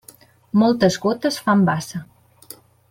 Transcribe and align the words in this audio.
Moltes 0.61 0.97
gotes 1.05 1.39
fan 1.49 1.63
bassa. 1.71 2.05